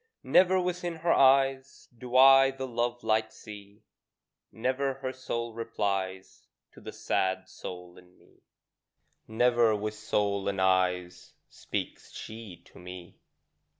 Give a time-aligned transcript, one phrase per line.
[0.23, 3.83] Never within her eyes Do I the love light see;
[4.51, 8.41] Never her soul replies To the sad soul in me:
[9.27, 13.19] Never with soul and eyes Speaks she to me.